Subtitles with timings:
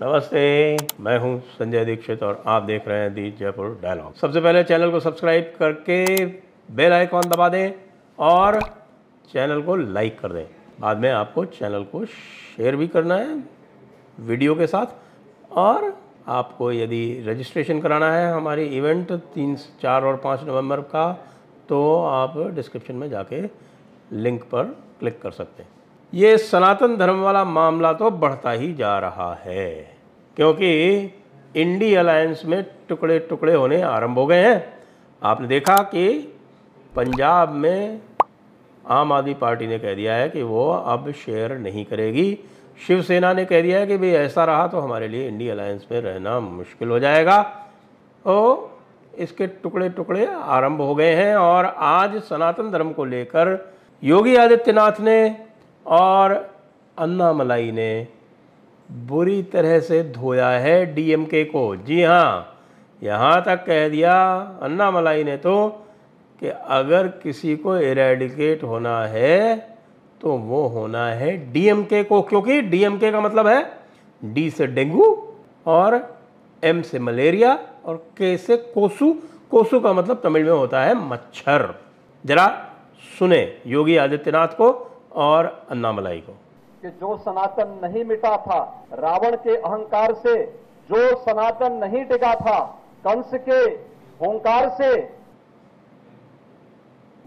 [0.00, 4.62] नमस्ते, मैं हूँ संजय दीक्षित और आप देख रहे हैं दी जयपुर डायलॉग। सबसे पहले
[4.64, 6.24] चैनल को सब्सक्राइब करके
[6.68, 7.72] बेल आइकॉन दबा दें
[8.18, 8.58] और
[9.32, 10.46] चैनल को लाइक कर दें।
[10.80, 13.34] बाद में आपको चैनल को शेयर भी करना है,
[14.18, 14.86] वीडियो के साथ।
[15.56, 15.92] और
[16.28, 21.12] आपको यदि रजिस्ट्रेशन कराना है हमारी इवेंट तीन, चार और पाँच नवंबर का
[21.68, 23.42] तो आप डिस्क्रिप्शन में जाके
[24.14, 25.68] लिंक पर क्लिक कर सकते हैं।
[26.12, 29.89] ये सनातन धर्म वाला मामला तो बढ़ता ही जा रहा है।
[30.40, 30.68] क्योंकि
[31.54, 34.62] इंडी अलायंस में टुकड़े टुकड़े होने आरंभ हो गए हैं।
[35.22, 36.06] आपने देखा कि
[36.92, 38.00] पंजाब में
[38.84, 42.38] आम आदमी पार्टी ने कह दिया है कि वो अब शेयर नहीं करेगी।
[42.86, 46.00] शिवसेना ने कह दिया है कि भाई ऐसा रहा तो हमारे लिए इंडी अलायंस में
[46.00, 47.42] रहना मुश्किल हो जाएगा।
[48.24, 48.70] तो
[49.14, 53.52] इसके टुकड़े टुकड़े आरंभ हो गए हैं और आज सनातन धर्म को लेकर
[54.02, 55.18] योगी आदित्यनाथ ने
[55.86, 56.34] और
[56.98, 57.90] अन्ना मलाई ने
[58.90, 62.56] बुरी तरह से धोया है डीएमके को। जी हाँ
[63.02, 64.14] यहाँ तक कह दिया
[64.62, 65.68] अन्ना मलाई ने तो
[66.42, 69.56] कि अगर किसी को इरेडिकेट होना है
[70.20, 73.62] तो वो होना है डीएमके को। क्योंकि डीएमके का मतलब है
[74.22, 75.06] डी से डेंगू
[75.66, 76.00] और
[76.62, 79.12] एम से मलेरिया और के से कोसू।
[79.50, 81.74] कोसू का मतलब तमिल में होता है मच्छर।
[82.24, 82.46] जरा
[83.18, 84.70] सुने योगी आदित्यनाथ को
[85.14, 86.36] और अन्नामलाई को।
[86.82, 90.44] कि जो सनातन नहीं मिटा था, रावण के अहंकार से
[90.90, 92.60] जो सनातन नहीं टिका था,
[93.06, 93.60] कंस के
[94.24, 94.96] होंकार से,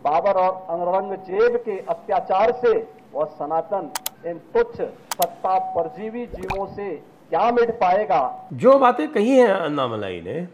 [0.03, 3.89] बाबर और औरंगज़ेब के अत्याचार से वह सनातन
[4.25, 6.95] इन तुच्छ सत्ता परजीवी जीवों से
[7.29, 8.49] क्या मिट पाएगा?
[8.53, 10.47] जो बातें कही हैं अन्नामलाई ने,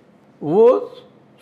[0.44, 0.80] वो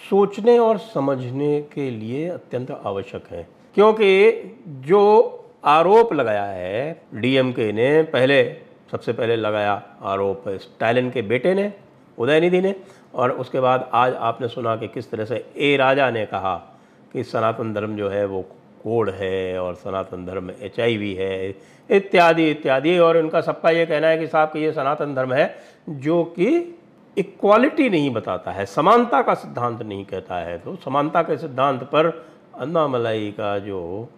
[0.09, 4.31] सोचने और समझने के लिए अत्यंत आवश्यक है। क्योंकि
[4.67, 8.43] जो आरोप लगाया है। डीएमके ने पहले,
[8.91, 11.71] सबसे पहले लगाया आरोप स्टालिन के बेटे ने,
[12.17, 12.75] उदयनिधि ने,
[13.15, 16.55] और उसके बाद आज आपने सुना कि किस तरह से ए राजा ने कहा
[17.13, 18.41] कि सनातन धर्म जो है वो
[18.83, 21.49] कोड है और सनातन धर्म एच है,
[21.89, 25.55] इत्यादि इत्यादि। और उनका सबका ये कहना है कि साहब कि ये सनातन धर्म है
[25.89, 26.49] जो कि
[27.17, 32.07] इक्वालिटी नहीं बताता है, समानता का सिद्धांत नहीं कहता है। तो समानता के सिद्धांत पर
[32.59, 34.09] अन्नामलाई का जो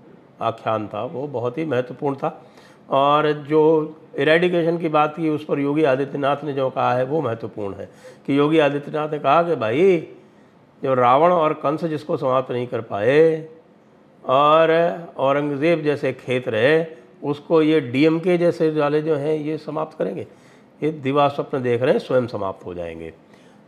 [0.41, 2.45] आख्यान था, वो बहुत ही महत्वपूर्ण था।
[2.89, 7.22] और जो इरेडिकेशन की बात की, उस पर योगी आदित्यनाथ ने जो कहा है, वो
[7.22, 7.89] महत्वपूर्ण है
[8.25, 10.07] कि योगी आदित्यनाथ ने कहा कि भाई,
[10.83, 13.50] जो रावण और कंस जिसको समाप्त नहीं कर पाए,
[14.25, 16.85] और औरंगज़ेब जैसे खेत रहे,
[17.23, 20.27] उसको ये डीएमके जैसे वाले जो हैं, ये समाप्त करेंगे।
[20.83, 23.13] ये दिवा स्वप्न देख रहे हैं, स्वयं समाप्त हो जाएँगे।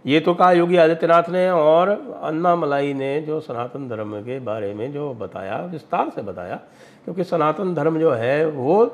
[0.05, 1.89] ये तो कहा योगी आदित्यनाथ ने और
[2.23, 6.55] अन्ना मलाई ने जो सनातन धर्म के बारे में जो बताया, विस्तार से बताया,
[7.05, 8.85] क्योंकि सनातन धर्म जो है, वो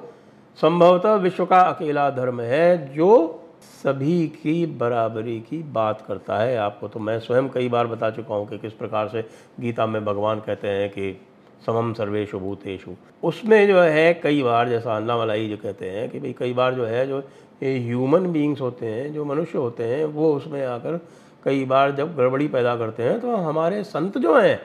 [0.59, 3.43] संभवतः विश्व का अकेला धर्म है जो
[3.83, 8.35] सभी की बराबरी की बात करता है। आपको तो मैं स्वयं कई बार बता चुका
[8.35, 9.21] हूँ कि किस प्रकार से
[9.59, 11.19] गीता में भगवान कहते हैं कि
[11.65, 12.91] समम सर्वेशु भूतेशु
[13.23, 16.85] उसमें जो है, कई बार जैसा अन्नामलाई जो कहते हैं कि भाई कई बार जो
[16.85, 17.21] है, जो
[17.61, 20.99] ये ह्यूमन बीइंग्स होते हैं, जो मनुष्य होते हैं, वो उसमें आकर
[21.45, 24.59] कई बार जब गड़बड़ी पैदा करते हैं तो हमारे संत जो हैं,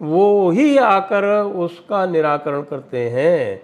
[0.00, 3.62] वो ही आकर उसका निराकरण करते हैं।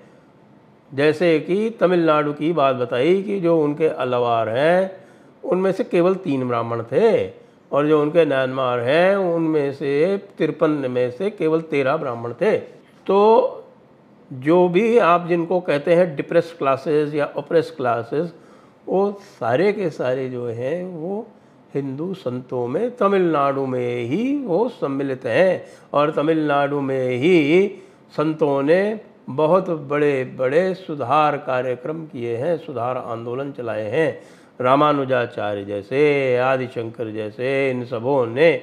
[0.90, 4.90] जैसे कि तमिलनाडु की बात बताई कि जो उनके अलवार हैं,
[5.44, 7.28] उनमें से केवल तीन ब्राह्मण थे,
[7.72, 12.56] और जो उनके म्यांमार हैं, उनमें से तिरपन में से केवल तेरह ब्राह्मण थे।
[13.06, 13.18] तो
[14.30, 18.32] जो भी आप जिनको कहते हैं डिप्रेस क्लासेस या ओप्रेस क्लासेस
[18.88, 21.26] वो सारे के सारे जो हैं, वो
[21.74, 27.68] हिंदू संतों में, तमिलनाडु में ही वो सम्मिलित हैं। और तमिलनाडु में ही
[28.10, 34.20] संतों ने बहुत बड़े बड़े सुधार कार्यक्रम किए हैं, सुधार आंदोलन चलाए हैं।
[34.60, 38.62] रामानुजाचार्य जैसे, आदिशंकर जैसे, इन सबों ने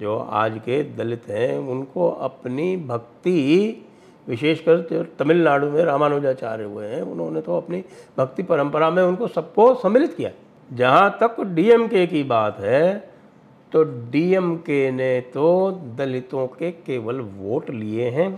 [0.00, 3.82] जो आज के दलित हैं, उनको अपनी भक्ति
[4.28, 7.84] विशेषकर तमिलनाडु में रामानुजाचार्य हुए हैं। उन्होंने तो अपनी
[8.18, 10.30] भक्ति परंपरा में उनको सबको सम्मिलित किया
[10.70, 12.96] जहाँ तक डीएमके की बात है
[13.72, 18.28] तो डीएमके ने तो दलितों के केवल वोट लिए हैं।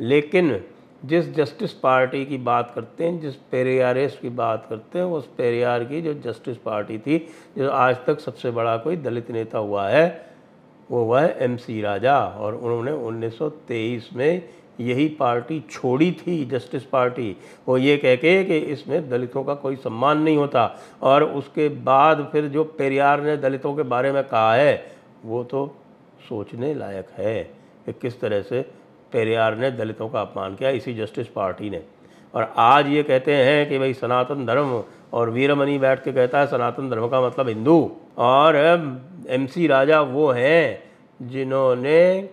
[0.00, 0.60] लेकिन
[1.04, 5.84] जिस जस्टिस पार्टी की बात करते हैं, जिस पेरियारेस की बात करते हैं, उस पेरियार
[5.84, 7.18] की जो जस्टिस पार्टी थी,
[7.58, 10.26] जो आज तक सबसे बड़ा कोई दलित नेता हुआ है,
[10.90, 14.48] वो हुआ है एम सी राजा। और उन्होंने 1923 में
[14.80, 17.36] यही पार्टी छोड़ी थी जस्टिस पार्टी
[17.68, 20.70] वो ये कह के कि इसमें दलितों का कोई सम्मान नहीं होता।
[21.02, 25.66] और उसके बाद फिर जो पेरियार ने दलितों के बारे में कहा है, वो तो
[26.28, 27.42] सोचने लायक है
[27.86, 28.62] कि किस तरह से
[29.12, 31.82] पेरियार ने दलितों का अपमान किया इसी जस्टिस पार्टी ने।
[32.34, 34.82] और आज ये कहते हैं कि भाई सनातन धर्म
[35.12, 38.56] और वीरमणि बैठ के कहता है, सनातन धर्म का मतलब हिंदू। और
[39.28, 40.82] एमसी राजा वो हैं
[41.20, 42.28] जिन्होंने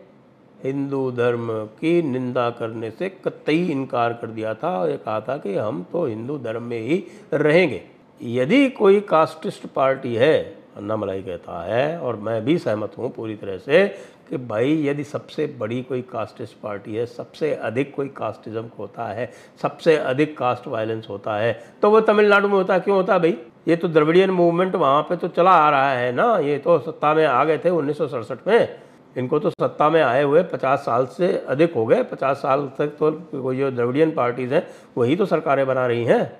[0.63, 1.48] हिंदू धर्म
[1.80, 5.86] की निंदा करने से कतई इनकार कर दिया था और ये कहा था कि हम
[5.92, 7.81] तो हिंदू धर्म में ही रहेंगे।
[8.21, 10.39] यदि कोई कास्टिस्ट पार्टी है,
[10.77, 13.88] अन्ना मलाई कहता है, और मैं भी सहमत हूँ पूरी तरह से
[14.30, 19.31] कि भाई यदि सबसे बड़ी कोई कास्टिस्ट पार्टी है, सबसे अधिक कोई कास्टिज्म होता है,
[19.62, 23.38] सबसे अधिक कास्ट वायलेंस होता है तो वो तमिलनाडु में होता, क्यों होता भाई?
[23.68, 27.13] ये तो द्रविडियन मूवमेंट वहाँ पे तो चला आ रहा है ना, ये तो सत्ता
[27.13, 28.80] में आ गए थे उन्नीस सौ सड़सठ में।
[29.15, 32.88] इनको तो सत्ता में आए हुए पचास साल से अधिक हो गए, पचास साल तक
[33.00, 34.68] तो जो द्रविडियन पार्टीज़ हैं,
[34.98, 36.39] वही तो सरकारें बना रही हैं।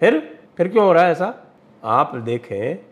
[0.00, 0.18] फिर
[0.56, 1.34] फिर क्यों हो रहा है ऐसा?
[1.84, 2.84] आप देखें,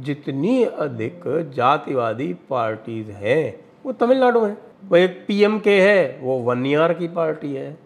[0.00, 1.22] जितनी अधिक
[1.54, 7.54] जातिवादी पार्टीज़ हैं, वो तमिलनाडु में वो एक पीएम के है, वो वनियार की पार्टी
[7.54, 7.76] है।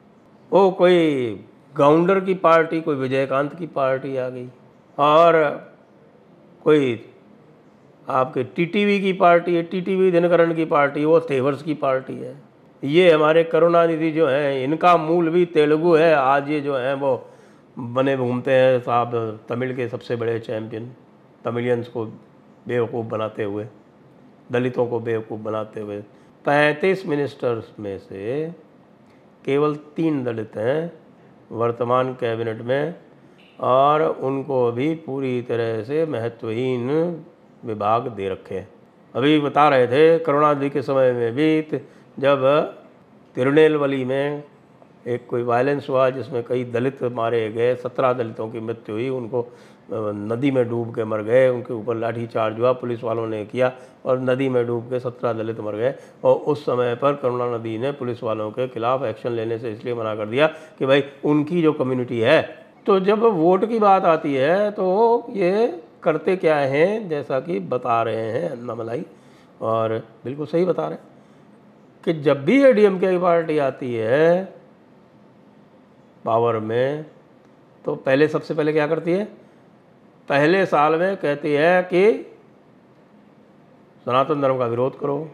[0.52, 0.96] वो कोई
[1.76, 4.48] गाउंडर की पार्टी, कोई विजयकांत की पार्टी आ गई।
[4.98, 5.34] और
[6.64, 6.94] कोई
[8.08, 12.34] आपके टीटीवी की पार्टी है, टीटीवी दिनकरण की पार्टी वो तेवर्स की पार्टी है।
[12.82, 17.28] ये हमारे करुणानिधि जो हैं, इनका मूल भी तेलुगु है, आज ये जो हैं, वो
[17.78, 20.90] बने घूमते हैं, साहब, तमिल के सबसे बड़े चैम्पियन
[21.44, 22.04] तमिलियंस को
[22.68, 23.66] बेवकूफ़ बनाते हुए,
[24.52, 26.00] दलितों को बेवकूफ़ बनाते हुए।
[26.44, 28.50] पैंतीस मिनिस्टर्स में से
[29.44, 30.92] केवल तीन दलित हैं,
[31.52, 32.94] वर्तमान कैबिनेट में,
[33.60, 36.88] और उनको भी पूरी तरह से महत्वहीन
[37.64, 38.68] विभाग दे रखे हैं।
[39.14, 41.80] अभी बता रहे थे करुणा करुणानिधि के समय में भी
[42.20, 42.44] जब
[43.36, 44.42] तिरुनेलवली में
[45.06, 49.46] एक कोई वायलेंस हुआ, जिसमें कई दलित मारे गए, सत्रह दलितों की मृत्यु हुई, उनको
[49.92, 53.72] नदी में डूब के मर गए, उनके ऊपर लाठी चार्ज हुआ, पुलिस वालों ने किया,
[54.04, 55.94] और नदी में डूब के सत्रह दलित मर गए,
[56.24, 59.94] और उस समय पर करुणा नदी ने पुलिस वालों के खिलाफ एक्शन लेने से इसलिए
[59.94, 60.46] मना कर दिया
[60.78, 62.42] कि भाई, उनकी जो कम्युनिटी है
[62.86, 65.66] तो जब वोट की बात आती है तो ये
[66.02, 69.04] करते क्या हैं, जैसा कि बता रहे हैं अन्नामलाई
[69.60, 71.06] और बिल्कुल सही बता रहे हैं
[72.04, 74.44] कि जब भी ए डी की पार्टी आती है
[76.24, 77.04] पावर में
[77.84, 79.24] तो पहले, सबसे पहले क्या करती है?
[80.28, 82.34] पहले साल में कहती है कि
[84.06, 85.30] सनातन धर्म का विरोध करो।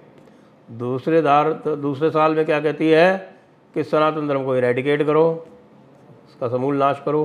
[0.68, 3.16] दूसरे दार, दूसरे साल में क्या कहती है
[3.74, 5.46] कि सनातन धर्म को इरेडिकेट करो,
[6.28, 7.24] उसका समूल नाश करो।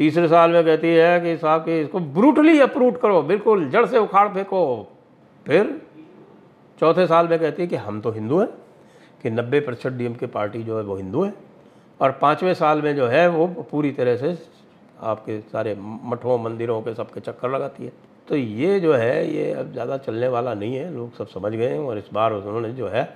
[0.00, 3.98] तीसरे साल में कहती है कि साहब कि इसको ब्रूटली अप्रूट करो, बिल्कुल जड़ से
[3.98, 4.60] उखाड़ फेंको।
[5.46, 5.80] फिर
[6.78, 8.48] चौथे साल में कहती है कि हम तो हिंदू हैं,
[9.22, 11.32] कि नब्बे प्रतिशत डी के पार्टी जो है वो हिंदू है।
[12.00, 14.36] और पाँचवें साल में जो है वो पूरी तरह से
[15.02, 17.92] आपके सारे मठों, मंदिरों के सबके चक्कर लगाती है।
[18.28, 21.68] तो ये जो है, ये अब ज़्यादा चलने वाला नहीं है, लोग सब समझ गए
[21.68, 23.08] हैं और इस बार उन्होंने जो है,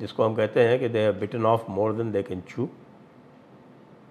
[0.00, 2.68] जिसको हम कहते हैं कि they have bitten off more than they can chew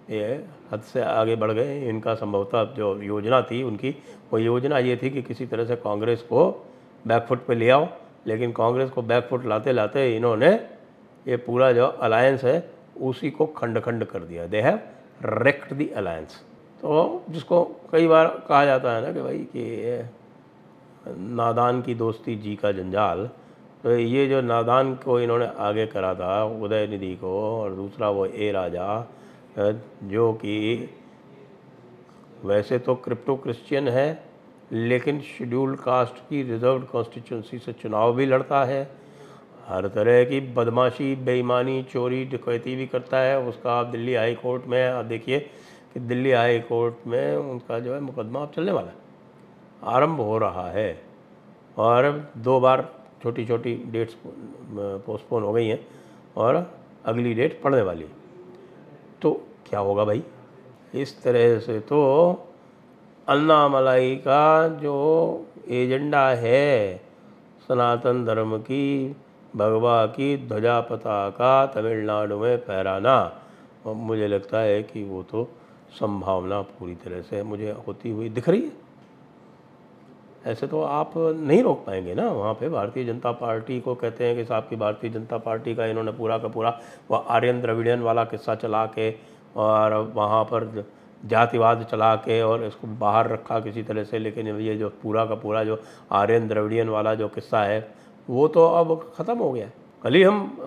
[0.10, 3.90] ये हद से आगे बढ़ गए। इनका संभवतः जो योजना थी, उनकी
[4.32, 6.50] वो योजना ये थी कि किसी तरह से कांग्रेस को
[7.06, 7.88] बैकफुट पे ले आओ।
[8.28, 10.52] लेकिन कांग्रेस को बैकफुट लाते लाते इन्होंने
[11.26, 12.70] ये पूरा जो अलायंस है,
[13.02, 14.80] उसी को खंड खंड कर दिया। They have
[15.40, 16.42] wrecked the alliance
[16.82, 20.10] तो जिसको कई बार कहा जाता है ना कि भाई कि
[21.08, 23.30] नादान की दोस्ती, जी का जंजाल।
[23.84, 28.26] तो ये जो नादान को इन्होंने आगे करा था उदय निधि को और दूसरा वो
[28.26, 28.86] ए राजा
[29.58, 30.90] जो कि
[32.44, 34.24] वैसे तो क्रिप्टो क्रिश्चियन है,
[34.72, 38.82] लेकिन शेड्यूल्ड कास्ट की रिज़र्व कॉन्स्टिट्यूंसी से चुनाव भी लड़ता है।
[39.68, 44.66] हर तरह की बदमाशी, बेईमानी, चोरी, डकैती भी करता है। उसका आप दिल्ली हाई कोर्ट
[44.66, 45.40] में, आप देखिए
[45.94, 48.96] कि दिल्ली हाई कोर्ट में उनका जो है मुकदमा अब चलने वाला है।
[49.86, 51.02] आरंभ हो रहा है
[51.78, 52.90] और दो बार
[53.24, 55.80] छोटी छोटी डेट्स पोस्टपोन हो गई हैं
[56.38, 56.56] और
[57.06, 58.06] अगली डेट पड़ने वाली
[59.22, 60.24] तो क्या होगा भाई?
[60.94, 62.00] इस तरह से तो
[63.28, 64.96] अन्नामलाई का जो
[65.70, 66.98] एजेंडा है
[67.68, 69.16] सनातन धर्म की,
[69.56, 73.18] भगवा की, ध्वजा पताका तमिलनाडु में फहराना
[73.86, 75.44] मुझे लगता है कि वो तो
[75.92, 78.72] संभावना पूरी तरह से मुझे होती हुई दिख रही है।
[80.46, 82.28] ऐसे तो आप नहीं रोक पाएँगे ना?
[82.30, 85.86] वहाँ पे भारतीय जनता पार्टी को कहते हैं कि साहब की भारतीय जनता पार्टी का
[85.86, 86.80] इन्होंने पूरा का पूरा,
[87.12, 89.12] वह आर्यन द्रविडियन वाला किस्सा चला के
[89.58, 90.86] और वहाँ पर
[91.24, 95.36] जातिवाद चला के और इसको बाहर रखा किसी तरह से, लेकिन ये जो पूरा का
[95.36, 95.80] पूरा जो
[96.14, 97.80] आर्यन द्रविडियन वाला जो किस्सा है,
[98.28, 99.70] वो तो अब ख़त्म हो गया।
[100.04, 100.58] कल ही हम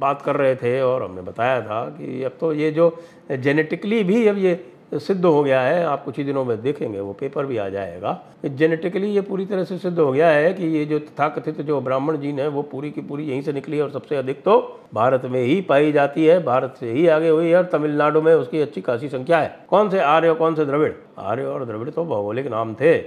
[0.00, 2.90] बात कर रहे थे और हमने बताया था कि अब तो ये जो
[3.32, 4.54] जेनेटिकली भी अब ये
[4.92, 8.18] सिद्ध हो गया है, आप कुछ ही दिनों में देखेंगे, वो पेपर भी आ जाएगा।
[8.46, 12.16] जेनेटिकली ये पूरी तरह से सिद्ध हो गया है कि ये जो तथाकथित जो ब्राह्मण
[12.16, 14.58] जीन है, वो पूरी की पूरी यहीं से निकली है और सबसे अधिक तो
[14.94, 18.34] भारत में ही पाई जाती है, भारत से ही आगे हुई है और तमिलनाडु में
[18.34, 20.92] उसकी अच्छी खासी संख्या है। कौन से आर्य और कौन से द्रविड़?
[21.18, 22.98] आर्य और द्रविड़ तो भौगोलिक नाम थे।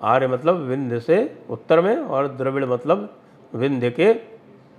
[0.00, 1.16] आर्य मतलब विंध्य से
[1.50, 3.08] उत्तर में और द्रविड़ मतलब
[3.52, 4.12] विंध्य के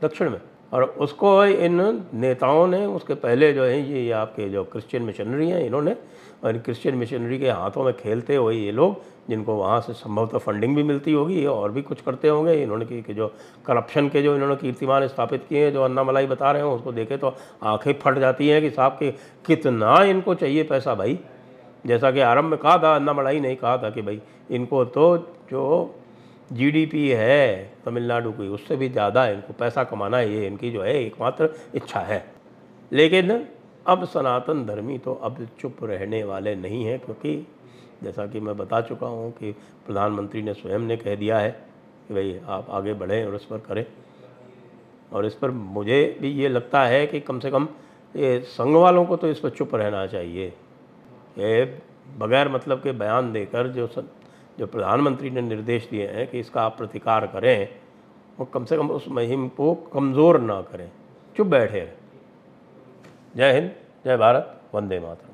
[0.02, 0.40] दक्षिण में।
[0.74, 5.66] और उसको इन नेताओं ने, उसके पहले जो है, ये आपके जो क्रिश्चियन मिशनरी हैं,
[5.66, 5.96] इन्होंने,
[6.44, 10.76] और क्रिश्चियन मिशनरी के हाथों में खेलते हुए ये लोग, जिनको वहाँ से संभवतः फंडिंग
[10.76, 13.28] भी मिलती होगी और भी कुछ करते होंगे। इन्होंने की जो
[13.66, 17.18] करप्शन के जो इन्होंने कीर्तिमान स्थापित किए हैं, जो अन्नामलाई बता रहे हैं, उसको देखे
[17.18, 19.12] तो आँखें फट जाती हैं कि साहब के
[19.46, 21.20] कितना इनको चाहिए पैसा भाई।
[21.88, 24.22] जैसा कि आरंभ में कहा था, अन्नामलाई नहीं कहा था कि भाई,
[24.52, 25.18] इनको तो
[25.52, 25.96] जो
[26.52, 30.94] जीडीपी है, तमिलनाडु की, उससे भी ज़्यादा इनको पैसा कमाना है ये इनकी जो है
[30.96, 32.24] एकमात्र इच्छा है।
[32.92, 33.46] लेकिन
[33.86, 37.48] अब सनातन धर्मी तो अब चुप रहने वाले नहीं हैं, क्योंकि
[38.04, 39.52] जैसा कि मैं बता चुका हूँ कि
[39.86, 41.50] प्रधानमंत्री ने स्वयं ने कह दिया है
[42.08, 43.86] कि भाई आप आगे बढ़ें और इस पर करें।
[45.12, 47.68] और इस पर मुझे भी ये लगता है कि कम से कम
[48.16, 50.48] ये संघ वालों को तो इस पर चुप रहना चाहिए।
[51.40, 51.64] ये
[52.18, 53.88] बगैर मतलब के बयान देकर जो
[54.60, 57.68] जो प्रधानमंत्री ने निर्देश दिए हैं कि इसका आप प्रतिकार करें,
[58.40, 60.90] वो कम से कम उस महिम को कमज़ोर ना करें।
[61.36, 61.88] चुप बैठे
[63.36, 63.72] जय हिंद,
[64.06, 65.34] जय भारत, वंदे मातरम।